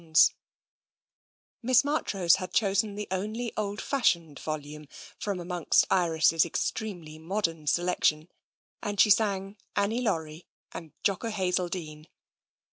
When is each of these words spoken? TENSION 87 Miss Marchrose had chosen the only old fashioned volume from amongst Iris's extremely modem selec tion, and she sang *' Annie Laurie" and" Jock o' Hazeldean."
TENSION 0.01 0.13
87 0.29 0.35
Miss 1.61 1.83
Marchrose 1.83 2.35
had 2.37 2.55
chosen 2.55 2.95
the 2.95 3.07
only 3.11 3.53
old 3.55 3.79
fashioned 3.79 4.39
volume 4.39 4.87
from 5.19 5.39
amongst 5.39 5.85
Iris's 5.91 6.43
extremely 6.43 7.19
modem 7.19 7.65
selec 7.65 8.05
tion, 8.05 8.27
and 8.81 8.99
she 8.99 9.11
sang 9.11 9.57
*' 9.67 9.75
Annie 9.75 10.01
Laurie" 10.01 10.47
and" 10.73 10.93
Jock 11.03 11.23
o' 11.23 11.29
Hazeldean." 11.29 12.07